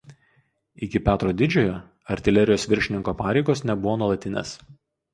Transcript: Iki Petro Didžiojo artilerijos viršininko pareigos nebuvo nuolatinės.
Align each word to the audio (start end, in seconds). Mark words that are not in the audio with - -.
Iki 0.87 1.01
Petro 1.09 1.33
Didžiojo 1.41 1.77
artilerijos 2.17 2.67
viršininko 2.75 3.17
pareigos 3.23 3.65
nebuvo 3.71 3.99
nuolatinės. 4.05 4.61